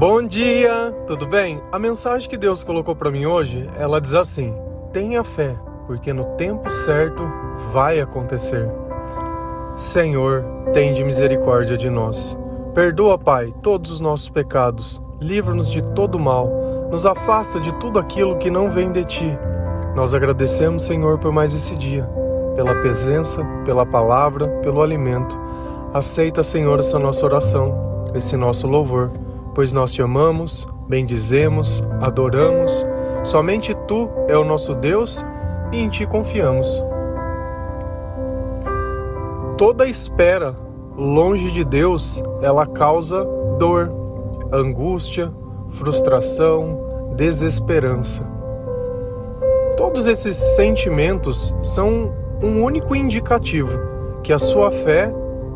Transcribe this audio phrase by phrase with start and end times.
[0.00, 1.60] Bom dia, tudo bem?
[1.70, 4.54] A mensagem que Deus colocou para mim hoje, ela diz assim:
[4.94, 5.54] Tenha fé,
[5.86, 7.22] porque no tempo certo
[7.70, 8.66] vai acontecer.
[9.76, 10.42] Senhor,
[10.72, 12.34] tende misericórdia de nós.
[12.72, 15.02] Perdoa, Pai, todos os nossos pecados.
[15.20, 16.48] Livra-nos de todo mal.
[16.90, 19.38] Nos afasta de tudo aquilo que não vem de ti.
[19.94, 22.08] Nós agradecemos, Senhor, por mais esse dia,
[22.56, 25.38] pela presença, pela palavra, pelo alimento.
[25.92, 29.10] Aceita, Senhor, essa nossa oração, esse nosso louvor
[29.54, 32.86] pois nós te amamos, bendizemos, adoramos.
[33.24, 35.24] Somente tu é o nosso Deus
[35.72, 36.82] e em ti confiamos.
[39.56, 40.56] Toda espera
[40.96, 43.24] longe de Deus, ela causa
[43.58, 43.92] dor,
[44.52, 45.32] angústia,
[45.68, 48.24] frustração, desesperança.
[49.76, 52.12] Todos esses sentimentos são
[52.42, 53.78] um único indicativo
[54.22, 55.12] que a sua fé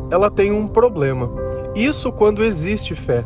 [0.09, 1.29] ela tem um problema.
[1.75, 3.25] Isso quando existe fé.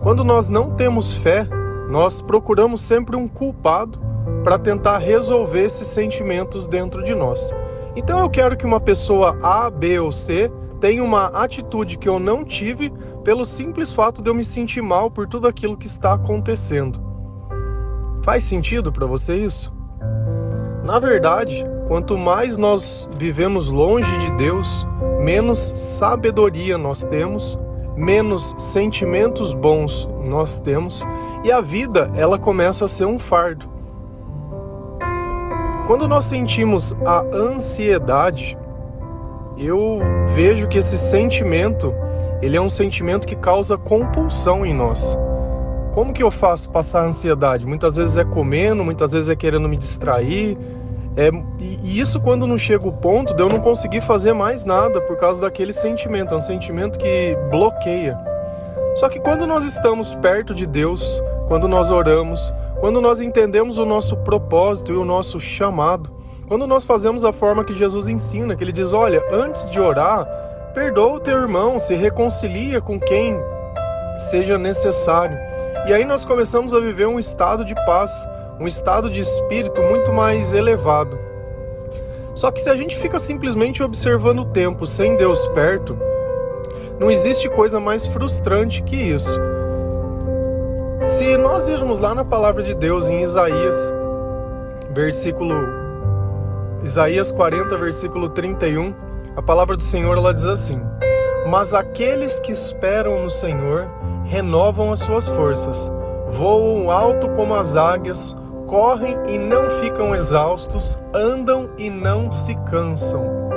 [0.00, 1.46] Quando nós não temos fé,
[1.90, 4.00] nós procuramos sempre um culpado
[4.42, 7.54] para tentar resolver esses sentimentos dentro de nós.
[7.94, 12.18] Então eu quero que uma pessoa A, B ou C tenha uma atitude que eu
[12.18, 12.90] não tive
[13.22, 16.98] pelo simples fato de eu me sentir mal por tudo aquilo que está acontecendo.
[18.22, 19.70] Faz sentido para você isso?
[20.82, 24.86] Na verdade, quanto mais nós vivemos longe de Deus,
[25.20, 27.58] menos sabedoria nós temos,
[28.00, 31.06] menos sentimentos bons nós temos
[31.44, 33.68] e a vida ela começa a ser um fardo.
[35.86, 38.56] Quando nós sentimos a ansiedade,
[39.58, 39.98] eu
[40.34, 41.92] vejo que esse sentimento,
[42.40, 45.18] ele é um sentimento que causa compulsão em nós.
[45.92, 47.66] Como que eu faço passar a ansiedade?
[47.66, 50.56] Muitas vezes é comendo, muitas vezes é querendo me distrair,
[51.16, 55.00] é, e, isso quando não chega o ponto de eu não conseguir fazer mais nada
[55.00, 58.18] por causa daquele sentimento, é um sentimento que bloqueia.
[58.96, 63.84] Só que quando nós estamos perto de Deus, quando nós oramos, quando nós entendemos o
[63.84, 66.10] nosso propósito e o nosso chamado,
[66.48, 70.26] quando nós fazemos a forma que Jesus ensina, que ele diz: olha, antes de orar,
[70.74, 73.38] perdoa o teu irmão, se reconcilia com quem
[74.30, 75.36] seja necessário.
[75.86, 78.26] E aí nós começamos a viver um estado de paz
[78.60, 81.18] um estado de espírito muito mais elevado.
[82.34, 85.98] Só que se a gente fica simplesmente observando o tempo sem Deus perto,
[86.98, 89.40] não existe coisa mais frustrante que isso.
[91.02, 93.94] Se nós irmos lá na palavra de Deus em Isaías,
[94.90, 95.54] versículo
[96.82, 98.94] Isaías 40, versículo 31,
[99.34, 100.78] a palavra do Senhor ela diz assim:
[101.48, 103.88] Mas aqueles que esperam no Senhor
[104.24, 105.90] renovam as suas forças,
[106.28, 108.36] voam alto como as águias,
[108.70, 113.50] correm e não ficam exaustos, andam e não se cansam.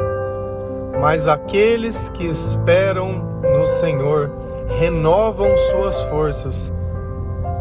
[0.99, 4.31] Mas aqueles que esperam no Senhor
[4.79, 6.73] renovam suas forças.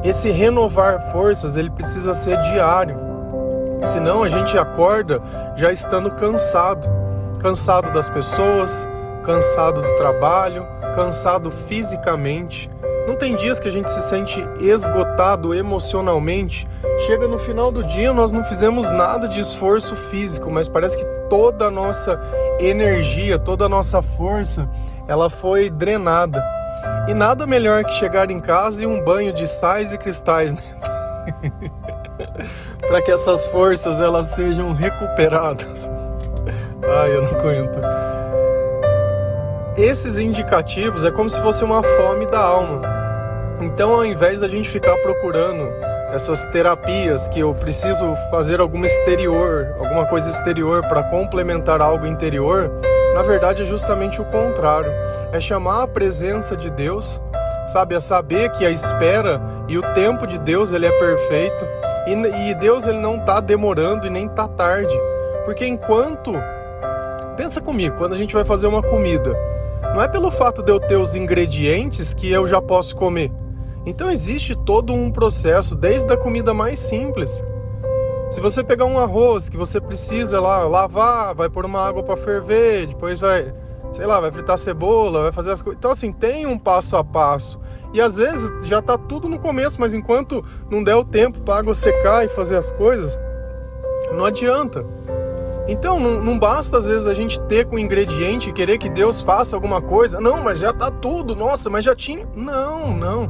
[0.03, 2.97] Esse renovar forças, ele precisa ser diário.
[3.83, 5.21] Senão a gente acorda
[5.55, 6.89] já estando cansado,
[7.39, 8.89] cansado das pessoas,
[9.25, 12.71] cansado do trabalho, cansado fisicamente.
[13.07, 16.69] Não tem dias que a gente se sente esgotado emocionalmente.
[17.07, 21.05] Chega no final do dia, nós não fizemos nada de esforço físico, mas parece que
[21.29, 22.21] toda a nossa
[22.61, 24.69] energia, toda a nossa força,
[25.09, 26.43] ela foi drenada.
[27.09, 30.61] E nada melhor que chegar em casa e um banho de sais e cristais, né?
[32.87, 35.91] para que essas forças elas sejam recuperadas.
[36.83, 37.79] Ai, eu não aguento.
[39.77, 42.92] Esses indicativos é como se fosse uma fome da alma.
[43.62, 45.71] Então, ao invés da gente ficar procurando
[46.12, 52.73] essas terapias que eu preciso fazer alguma exterior, alguma coisa exterior para complementar algo interior,
[53.15, 54.91] na verdade é justamente o contrário.
[55.33, 57.23] É chamar a presença de Deus,
[57.69, 57.95] sabe?
[57.95, 61.65] É saber que a espera e o tempo de Deus ele é perfeito
[62.09, 64.94] e, e Deus ele não está demorando e nem está tarde,
[65.44, 66.34] porque enquanto
[67.37, 69.33] pensa comigo, quando a gente vai fazer uma comida,
[69.94, 73.31] não é pelo fato de eu ter os ingredientes que eu já posso comer.
[73.84, 77.43] Então existe todo um processo, desde a comida mais simples.
[78.31, 82.17] Se você pegar um arroz que você precisa lá lavar, vai pôr uma água para
[82.17, 83.52] ferver, depois vai,
[83.93, 85.79] sei lá, vai fritar cebola, vai fazer as coisas.
[85.79, 87.61] Então assim, tem um passo a passo.
[87.93, 91.58] E às vezes já tá tudo no começo, mas enquanto não der o tempo para
[91.58, 93.19] água secar e fazer as coisas,
[94.12, 94.85] não adianta.
[95.69, 99.20] Então não, não, basta às vezes a gente ter com ingrediente e querer que Deus
[99.20, 100.20] faça alguma coisa.
[100.20, 101.37] Não, mas já tá tudo.
[101.37, 102.26] Nossa, mas já tinha.
[102.35, 103.28] Não, não.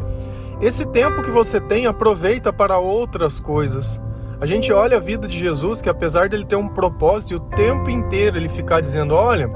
[0.62, 4.00] Esse tempo que você tem, aproveita para outras coisas.
[4.40, 7.40] A gente olha a vida de Jesus, que apesar dele ter um propósito, e o
[7.40, 9.50] tempo inteiro ele ficar dizendo: Olha,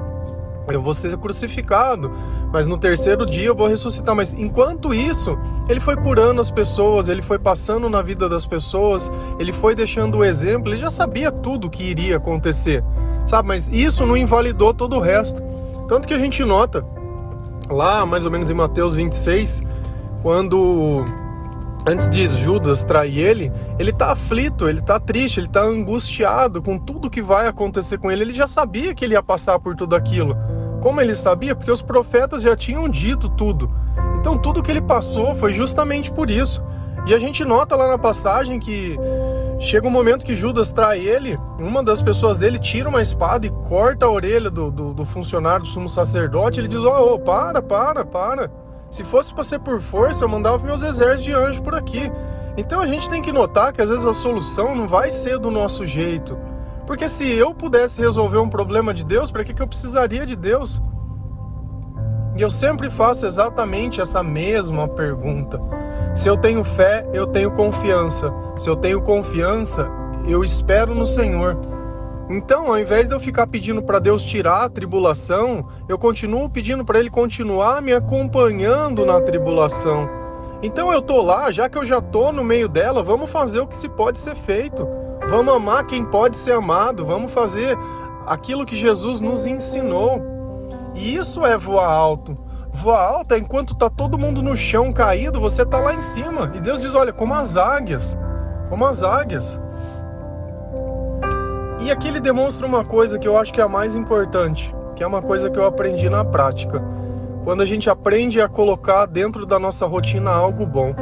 [0.67, 2.11] eu vou ser crucificado,
[2.53, 4.17] mas no terceiro dia eu vou ressuscitar.
[4.17, 5.39] Mas enquanto isso,
[5.69, 10.19] ele foi curando as pessoas, ele foi passando na vida das pessoas, ele foi deixando
[10.19, 12.83] o exemplo, ele já sabia tudo que iria acontecer,
[13.27, 13.47] sabe?
[13.47, 15.41] Mas isso não invalidou todo o resto.
[15.87, 16.85] Tanto que a gente nota
[17.71, 19.63] lá, mais ou menos em Mateus 26,
[20.27, 21.05] quando
[21.87, 26.77] antes de Judas trair ele, ele tá aflito, ele tá triste, ele tá angustiado com
[26.77, 28.23] tudo que vai acontecer com ele.
[28.23, 30.37] Ele já sabia que ele ia passar por tudo aquilo.
[30.83, 31.55] Como ele sabia?
[31.55, 33.71] Porque os profetas já tinham dito tudo.
[34.19, 36.61] Então tudo que ele passou foi justamente por isso.
[37.07, 38.99] E a gente nota lá na passagem que
[39.61, 43.51] chega um momento que Judas trai ele, uma das pessoas dele tira uma espada e
[43.69, 46.59] corta a orelha do, do, do funcionário do sumo sacerdote.
[46.59, 48.66] Ele diz: Ó, oh, oh, para, para, para.
[48.91, 52.11] Se fosse para ser por força, eu mandava meus exércitos de anjo por aqui.
[52.57, 55.51] Então a gente tem que notar que às vezes a solução não vai ser do
[55.51, 56.39] nosso jeito.
[56.87, 60.37] Porque se eu pudesse resolver um problema de Deus, para que, que eu precisaria de
[60.37, 60.81] Deus?
[62.37, 65.61] E eu sempre faço exatamente essa mesma pergunta.
[66.15, 68.33] Se eu tenho fé, eu tenho confiança.
[68.57, 69.91] Se eu tenho confiança,
[70.27, 71.59] eu espero no Senhor.
[72.29, 76.85] Então, ao invés de eu ficar pedindo para Deus tirar a tribulação, eu continuo pedindo
[76.85, 80.09] para Ele continuar me acompanhando na tribulação.
[80.63, 83.67] Então eu tô lá, já que eu já tô no meio dela, vamos fazer o
[83.67, 84.89] que se pode ser feito.
[85.29, 87.77] Vamos amar quem pode ser amado, vamos fazer
[88.27, 90.23] aquilo que Jesus nos ensinou.
[90.95, 92.37] E isso é voar alto.
[92.73, 96.51] Voar alto é enquanto tá todo mundo no chão caído, você tá lá em cima.
[96.55, 98.19] E Deus diz: olha, como as águias,
[98.69, 99.61] como as águias.
[101.87, 105.05] E aqui ele demonstra uma coisa que eu acho que é a mais importante, que
[105.05, 106.83] é uma coisa que eu aprendi na prática.
[107.45, 110.93] Quando a gente aprende a colocar dentro da nossa rotina algo bom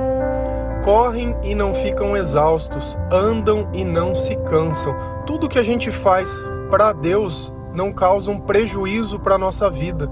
[0.85, 4.95] correm e não ficam exaustos, andam e não se cansam.
[5.27, 10.11] Tudo que a gente faz para Deus não causa um prejuízo para nossa vida.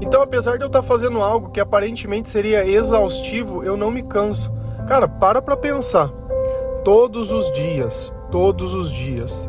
[0.00, 4.02] Então, apesar de eu estar tá fazendo algo que aparentemente seria exaustivo, eu não me
[4.02, 4.52] canso.
[4.88, 6.08] Cara, para para pensar.
[6.82, 9.48] Todos os dias, todos os dias,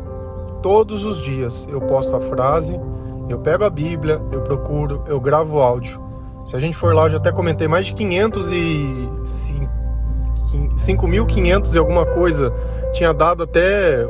[0.62, 2.78] todos os dias eu posto a frase,
[3.28, 6.00] eu pego a Bíblia, eu procuro, eu gravo áudio.
[6.44, 9.80] Se a gente for lá, eu já até comentei mais de 550
[10.76, 12.52] 5.500 e alguma coisa
[12.92, 14.06] tinha dado até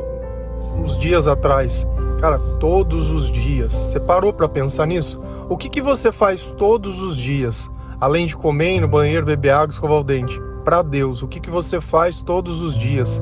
[0.75, 1.85] uns dias atrás.
[2.19, 3.73] Cara, todos os dias.
[3.73, 5.21] Você parou para pensar nisso?
[5.49, 7.69] O que, que você faz todos os dias?
[7.99, 10.39] Além de comer, ir no banheiro, beber água, escovar o dente.
[10.63, 13.21] Para Deus, o que, que você faz todos os dias?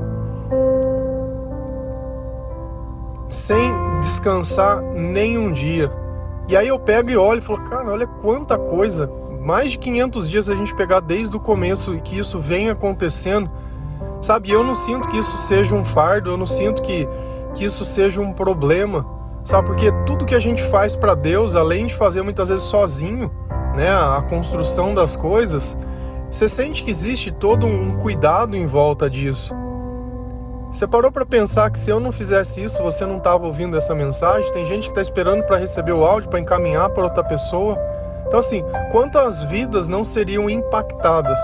[3.30, 5.92] Sem descansar nenhum dia.
[6.48, 9.10] E aí eu pego e olho e falo, cara, olha quanta coisa
[9.40, 13.50] mais de 500 dias a gente pegar desde o começo e que isso vem acontecendo,
[14.22, 14.52] sabe?
[14.52, 17.08] Eu não sinto que isso seja um fardo, eu não sinto que,
[17.54, 19.06] que isso seja um problema,
[19.46, 19.68] sabe?
[19.68, 23.32] Porque tudo que a gente faz para Deus, além de fazer muitas vezes sozinho,
[23.76, 25.78] né, a construção das coisas,
[26.30, 29.56] você sente que existe todo um cuidado em volta disso.
[30.72, 33.96] Você parou para pensar que se eu não fizesse isso, você não estava ouvindo essa
[33.96, 34.52] mensagem?
[34.54, 37.76] Tem gente que está esperando para receber o áudio, para encaminhar para outra pessoa.
[38.28, 41.40] Então, assim, quantas vidas não seriam impactadas?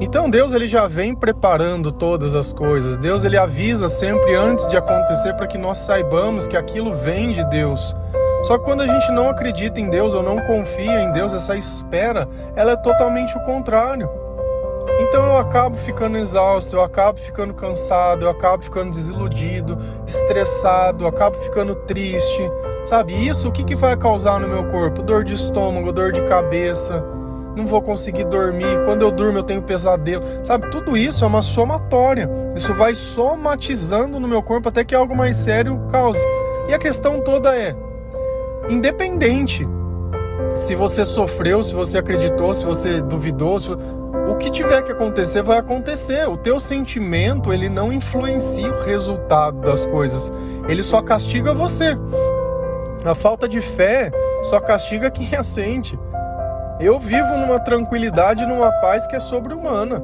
[0.00, 2.96] Então Deus ele já vem preparando todas as coisas.
[2.96, 7.44] Deus ele avisa sempre antes de acontecer para que nós saibamos que aquilo vem de
[7.44, 7.94] Deus.
[8.42, 11.54] Só que quando a gente não acredita em Deus ou não confia em Deus, essa
[11.54, 12.26] espera,
[12.56, 14.21] ela é totalmente o contrário.
[15.12, 19.76] Então eu acabo ficando exausto, eu acabo ficando cansado, eu acabo ficando desiludido,
[20.06, 22.50] estressado, eu acabo ficando triste.
[22.82, 25.02] Sabe, isso o que, que vai causar no meu corpo?
[25.02, 27.04] Dor de estômago, dor de cabeça,
[27.54, 30.24] não vou conseguir dormir, quando eu durmo eu tenho pesadelo.
[30.42, 32.30] Sabe, tudo isso é uma somatória.
[32.56, 36.26] Isso vai somatizando no meu corpo até que algo mais sério cause.
[36.70, 37.76] E a questão toda é:
[38.70, 39.68] independente
[40.54, 43.70] se você sofreu, se você acreditou, se você duvidou, se...
[44.28, 46.28] o que tiver que acontecer vai acontecer.
[46.28, 50.32] O teu sentimento, ele não influencia o resultado das coisas.
[50.68, 51.96] Ele só castiga você.
[53.04, 54.10] A falta de fé
[54.44, 55.98] só castiga quem a sente.
[56.80, 60.02] Eu vivo numa tranquilidade, numa paz que é sobre-humana.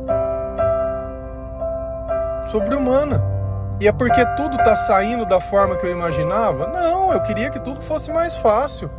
[2.49, 3.23] Sobre-humana.
[3.81, 6.67] E é porque tudo está saindo da forma que eu imaginava?
[6.67, 8.91] Não, eu queria que tudo fosse mais fácil,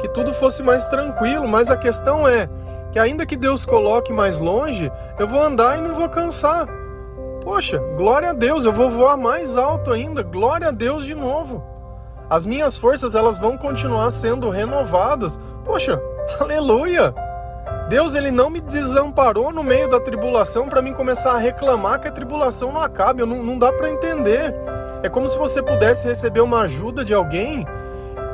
[0.00, 2.48] que tudo fosse mais tranquilo, mas a questão é
[2.96, 6.66] que ainda que Deus coloque mais longe, eu vou andar e não vou cansar.
[7.42, 11.76] Poxa, glória a Deus, eu vou voar mais alto ainda, glória a Deus de novo
[12.28, 15.38] as minhas forças elas vão continuar sendo renovadas.
[15.64, 16.00] Poxa,
[16.40, 17.14] aleluia!
[17.88, 22.08] Deus ele não me desamparou no meio da tribulação para mim começar a reclamar que
[22.08, 23.24] a tribulação não acabe.
[23.24, 24.52] Não, não dá para entender.
[25.04, 27.64] É como se você pudesse receber uma ajuda de alguém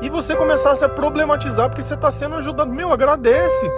[0.00, 2.73] e você começasse a problematizar porque você está sendo ajudado.
[2.73, 3.71] Meu, agradece,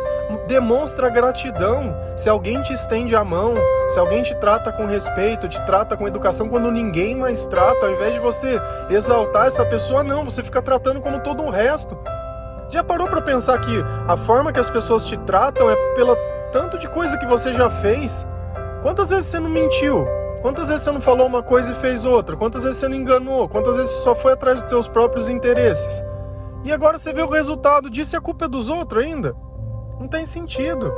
[0.47, 1.95] demonstra gratidão.
[2.17, 3.55] Se alguém te estende a mão,
[3.89, 7.93] se alguém te trata com respeito, te trata com educação, quando ninguém mais trata, ao
[7.93, 8.61] invés de você
[8.91, 11.97] exaltar essa pessoa, não, você fica tratando como todo o resto.
[12.69, 16.17] Já parou para pensar que a forma que as pessoas te tratam é pela
[16.51, 18.27] tanto de coisa que você já fez?
[18.81, 20.07] Quantas vezes você não mentiu?
[20.41, 22.37] Quantas vezes você não falou uma coisa e fez outra?
[22.37, 23.49] Quantas vezes você não enganou?
[23.49, 26.05] Quantas vezes você só foi atrás dos seus próprios interesses?
[26.63, 29.35] E agora você vê o resultado disso e a culpa é dos outros ainda?
[29.99, 30.93] Não tem sentido.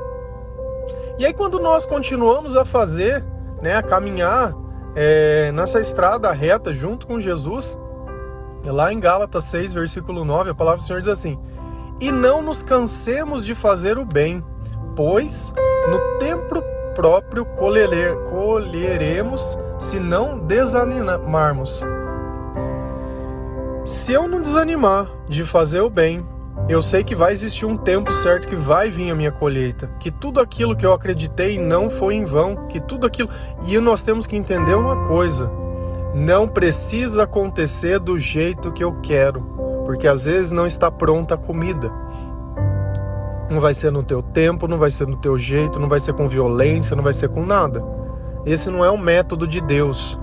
[1.18, 3.24] E aí quando nós continuamos a fazer,
[3.62, 4.54] né, a caminhar
[4.94, 7.78] é, nessa estrada reta junto com Jesus,
[8.64, 11.38] lá em Gálatas 6, versículo 9, a palavra do Senhor diz assim:
[12.00, 14.44] E não nos cansemos de fazer o bem,
[14.94, 15.52] pois
[15.90, 16.62] no tempo
[16.94, 21.84] próprio colher, colheremos se não desanimarmos.
[23.84, 26.26] Se eu não desanimar de fazer o bem,
[26.68, 30.10] eu sei que vai existir um tempo certo que vai vir a minha colheita, que
[30.10, 33.28] tudo aquilo que eu acreditei não foi em vão, que tudo aquilo.
[33.66, 35.48] E nós temos que entender uma coisa:
[36.12, 39.42] não precisa acontecer do jeito que eu quero,
[39.84, 41.92] porque às vezes não está pronta a comida.
[43.48, 46.14] Não vai ser no teu tempo, não vai ser no teu jeito, não vai ser
[46.14, 47.80] com violência, não vai ser com nada.
[48.44, 50.18] Esse não é o método de Deus.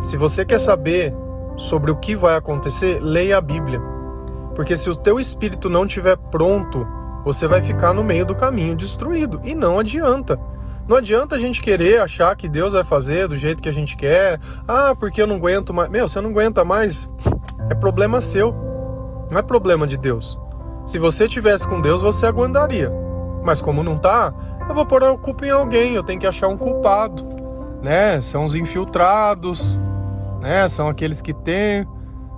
[0.00, 1.12] Se você quer saber
[1.56, 3.97] sobre o que vai acontecer, leia a Bíblia.
[4.58, 6.84] Porque se o teu espírito não estiver pronto,
[7.24, 9.40] você vai ficar no meio do caminho destruído.
[9.44, 10.36] E não adianta.
[10.88, 13.96] Não adianta a gente querer achar que Deus vai fazer do jeito que a gente
[13.96, 14.40] quer.
[14.66, 15.88] Ah, porque eu não aguento mais.
[15.88, 17.08] Meu, você não aguenta mais.
[17.70, 18.52] É problema seu.
[19.30, 20.36] Não é problema de Deus.
[20.88, 22.92] Se você tivesse com Deus, você aguentaria.
[23.44, 24.34] Mas como não tá,
[24.68, 27.24] eu vou pôr a culpa em alguém, eu tenho que achar um culpado,
[27.80, 28.20] né?
[28.20, 29.78] São os infiltrados,
[30.40, 30.66] né?
[30.66, 31.86] São aqueles que têm.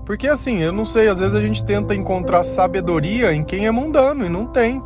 [0.04, 3.70] Porque assim, eu não sei, às vezes a gente tenta encontrar sabedoria em quem é
[3.70, 4.82] mundano e não tem.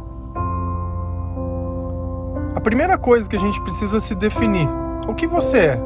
[2.55, 4.69] A primeira coisa que a gente precisa se definir:
[5.09, 5.81] o que você é?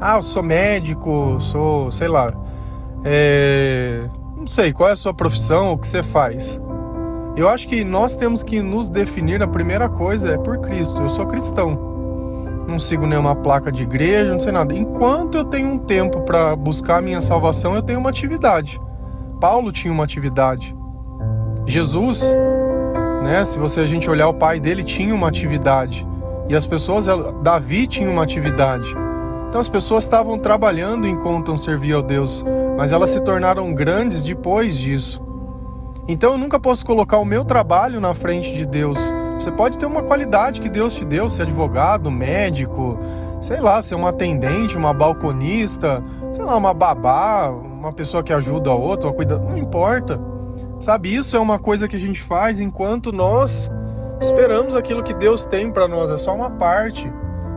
[0.00, 2.32] Ah, eu sou médico, sou, sei lá,
[3.04, 4.08] é...
[4.36, 6.60] não sei, qual é a sua profissão, o que você faz?
[7.36, 11.00] Eu acho que nós temos que nos definir, a primeira coisa é por Cristo.
[11.02, 11.87] Eu sou cristão
[12.68, 14.74] não sigo nenhuma placa de igreja, não sei nada.
[14.74, 18.80] Enquanto eu tenho um tempo para buscar a minha salvação, eu tenho uma atividade.
[19.40, 20.76] Paulo tinha uma atividade.
[21.66, 22.24] Jesus,
[23.22, 26.06] né, se você a gente olhar o pai dele tinha uma atividade.
[26.48, 27.06] E as pessoas,
[27.42, 28.94] Davi tinha uma atividade.
[29.48, 32.44] Então as pessoas estavam trabalhando enquanto serviam ao Deus,
[32.76, 35.22] mas elas se tornaram grandes depois disso.
[36.06, 38.98] Então eu nunca posso colocar o meu trabalho na frente de Deus.
[39.38, 42.98] Você pode ter uma qualidade que Deus te deu, ser advogado, médico,
[43.40, 46.02] sei lá, ser uma atendente, uma balconista,
[46.32, 50.20] sei lá, uma babá, uma pessoa que ajuda a outra, uma cuida, não importa.
[50.80, 53.70] Sabe, isso é uma coisa que a gente faz enquanto nós
[54.20, 57.12] esperamos aquilo que Deus tem para nós, é só uma parte.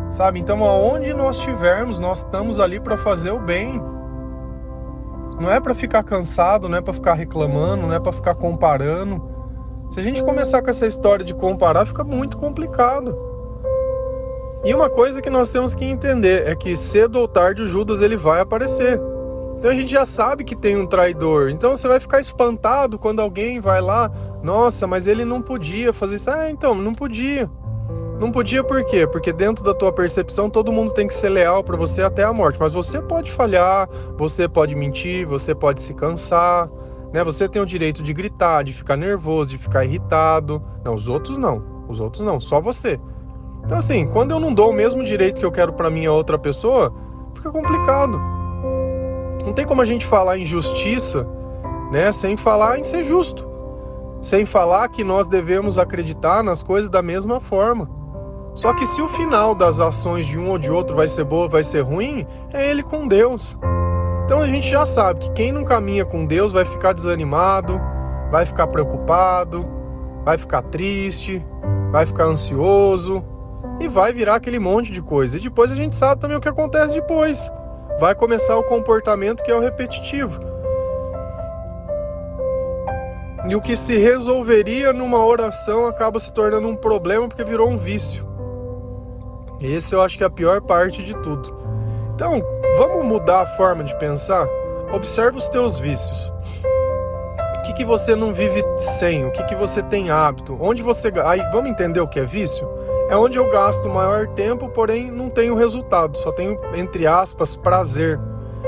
[0.07, 0.39] Sabe?
[0.39, 3.81] Então, aonde nós estivermos, nós estamos ali para fazer o bem.
[5.39, 9.30] Não é para ficar cansado, não é para ficar reclamando, não é para ficar comparando.
[9.91, 13.13] Se a gente começar com essa história de comparar, fica muito complicado.
[14.63, 17.99] E uma coisa que nós temos que entender é que cedo ou tarde o Judas
[17.99, 19.01] ele vai aparecer.
[19.57, 21.49] Então a gente já sabe que tem um traidor.
[21.49, 24.09] Então você vai ficar espantado quando alguém vai lá,
[24.41, 26.31] nossa, mas ele não podia fazer isso.
[26.31, 27.49] Ah, então, não podia.
[28.17, 29.05] Não podia por quê?
[29.05, 32.31] Porque dentro da tua percepção todo mundo tem que ser leal para você até a
[32.31, 36.69] morte, mas você pode falhar, você pode mentir, você pode se cansar,
[37.13, 37.23] né?
[37.23, 40.61] Você tem o direito de gritar, de ficar nervoso, de ficar irritado.
[40.83, 41.63] Não, os outros não.
[41.87, 42.99] Os outros não, só você.
[43.63, 46.37] Então assim, quando eu não dou o mesmo direito que eu quero para minha outra
[46.37, 46.93] pessoa,
[47.33, 48.19] fica complicado.
[49.45, 51.27] Não tem como a gente falar em justiça,
[51.91, 53.49] né, sem falar em ser justo.
[54.21, 57.89] Sem falar que nós devemos acreditar nas coisas da mesma forma.
[58.53, 61.47] Só que se o final das ações de um ou de outro vai ser boa,
[61.47, 63.57] vai ser ruim, é ele com Deus.
[64.31, 67.81] Então a gente já sabe que quem não caminha com Deus vai ficar desanimado,
[68.31, 69.67] vai ficar preocupado,
[70.23, 71.45] vai ficar triste,
[71.91, 73.21] vai ficar ansioso
[73.81, 75.37] e vai virar aquele monte de coisa.
[75.37, 77.51] E depois a gente sabe também o que acontece depois.
[77.99, 80.39] Vai começar o comportamento que é o repetitivo.
[83.49, 87.77] E o que se resolveria numa oração acaba se tornando um problema porque virou um
[87.77, 88.25] vício.
[89.59, 91.60] Esse eu acho que é a pior parte de tudo.
[92.13, 92.41] Então,
[92.77, 94.47] Vamos mudar a forma de pensar?
[94.93, 96.31] Observe os teus vícios.
[97.57, 99.25] O que, que você não vive sem?
[99.25, 100.57] O que, que você tem hábito?
[100.59, 101.11] Onde você.
[101.25, 102.67] Aí, vamos entender o que é vício?
[103.09, 108.17] É onde eu gasto maior tempo, porém não tenho resultado, só tenho, entre aspas, prazer.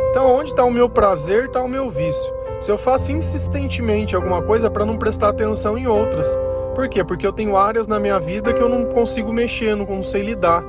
[0.10, 2.34] Então, onde está o meu prazer, está o meu vício.
[2.60, 6.38] Se eu faço insistentemente alguma coisa para não prestar atenção em outras.
[6.76, 7.06] Por quê?
[7.06, 10.24] Porque eu tenho áreas na minha vida que eu não consigo mexer, não, não sei
[10.24, 10.62] lidar.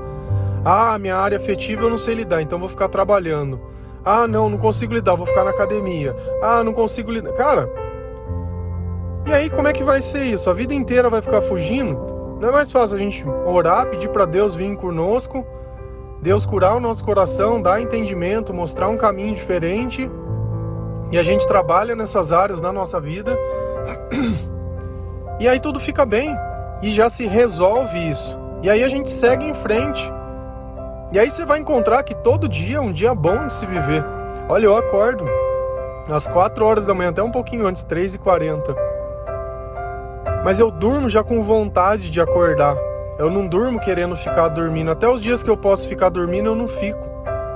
[0.64, 3.60] Ah, minha área afetiva eu não sei lidar, então vou ficar trabalhando.
[4.04, 6.14] Ah, não, não consigo lidar, vou ficar na academia.
[6.42, 7.32] Ah, não consigo lidar.
[7.32, 7.70] Cara,
[9.26, 10.48] e aí como é que vai ser isso?
[10.50, 11.98] A vida inteira vai ficar fugindo?
[12.40, 15.46] Não é mais fácil a gente orar, pedir para Deus vir conosco,
[16.20, 20.10] Deus curar o nosso coração, dar entendimento, mostrar um caminho diferente
[21.10, 23.36] e a gente trabalha nessas áreas na nossa vida.
[25.40, 26.32] E aí tudo fica bem
[26.80, 28.38] e já se resolve isso.
[28.62, 30.10] E aí a gente segue em frente.
[31.14, 34.04] E aí você vai encontrar que todo dia é um dia bom de se viver.
[34.48, 35.24] Olha, eu acordo
[36.10, 38.74] às 4 horas da manhã, até um pouquinho antes, 3 e 40
[40.44, 42.76] Mas eu durmo já com vontade de acordar.
[43.16, 44.90] Eu não durmo querendo ficar dormindo.
[44.90, 47.06] Até os dias que eu posso ficar dormindo, eu não fico.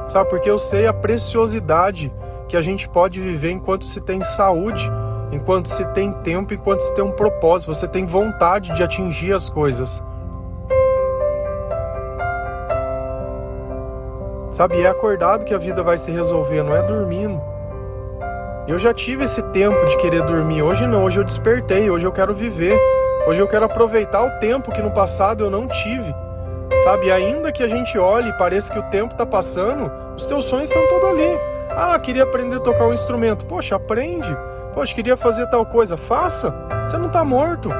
[0.06, 0.30] Sabe?
[0.30, 2.12] Porque eu sei a preciosidade
[2.46, 4.88] que a gente pode viver enquanto se tem saúde,
[5.32, 9.50] enquanto se tem tempo, enquanto se tem um propósito, você tem vontade de atingir as
[9.50, 10.00] coisas.
[14.58, 17.40] Sabe, é acordado que a vida vai se resolver, não é dormindo.
[18.66, 22.10] Eu já tive esse tempo de querer dormir, hoje não, hoje eu despertei, hoje eu
[22.10, 22.76] quero viver.
[23.28, 26.12] Hoje eu quero aproveitar o tempo que no passado eu não tive.
[26.82, 30.46] Sabe, ainda que a gente olhe e pareça que o tempo está passando, os teus
[30.46, 31.38] sonhos estão todos ali.
[31.70, 33.46] Ah, queria aprender a tocar um instrumento.
[33.46, 34.36] Poxa, aprende.
[34.74, 35.96] Poxa, queria fazer tal coisa.
[35.96, 36.52] Faça.
[36.82, 37.70] Você não está morto.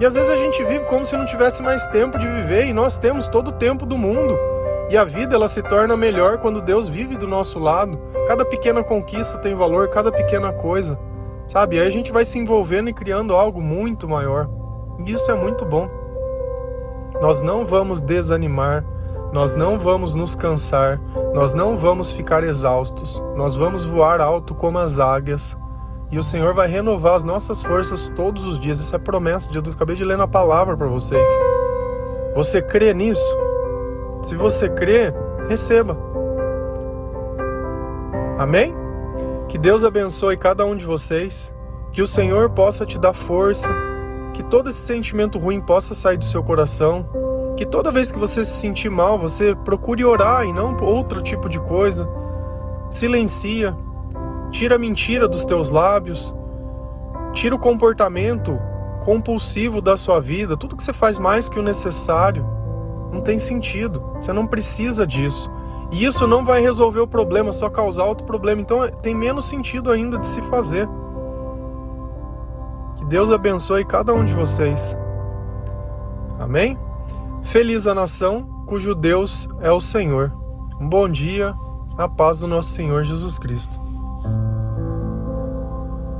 [0.00, 2.72] E às vezes a gente vive como se não tivesse mais tempo de viver e
[2.72, 4.36] nós temos todo o tempo do mundo.
[4.92, 7.98] E a vida ela se torna melhor quando Deus vive do nosso lado.
[8.26, 10.98] Cada pequena conquista tem valor, cada pequena coisa.
[11.48, 11.80] Sabe?
[11.80, 14.50] Aí a gente vai se envolvendo e criando algo muito maior.
[15.02, 15.88] E isso é muito bom.
[17.22, 18.84] Nós não vamos desanimar,
[19.32, 21.00] nós não vamos nos cansar,
[21.32, 25.56] nós não vamos ficar exaustos, nós vamos voar alto como as águias.
[26.10, 28.78] E o Senhor vai renovar as nossas forças todos os dias.
[28.78, 29.68] Isso é promessa de Deus.
[29.68, 31.26] Eu acabei de ler na palavra para vocês.
[32.34, 33.41] Você crê nisso?
[34.22, 35.12] Se você crê,
[35.48, 35.96] receba.
[38.38, 38.74] Amém?
[39.48, 41.54] Que Deus abençoe cada um de vocês.
[41.92, 43.68] Que o Senhor possa te dar força.
[44.32, 47.06] Que todo esse sentimento ruim possa sair do seu coração
[47.62, 51.48] que toda vez que você se sentir mal, você procure orar e não outro tipo
[51.48, 52.08] de coisa.
[52.90, 53.76] Silencia,
[54.50, 56.34] tira a mentira dos teus lábios,
[57.32, 58.58] tira o comportamento
[59.04, 62.44] compulsivo da sua vida, tudo que você faz mais que o necessário.
[63.12, 65.50] Não tem sentido, você não precisa disso.
[65.92, 68.62] E isso não vai resolver o problema, só causar outro problema.
[68.62, 70.88] Então tem menos sentido ainda de se fazer.
[72.96, 74.96] Que Deus abençoe cada um de vocês.
[76.38, 76.78] Amém?
[77.42, 80.32] Feliz a nação cujo Deus é o Senhor.
[80.80, 81.54] Um bom dia,
[81.98, 83.91] a paz do nosso Senhor Jesus Cristo.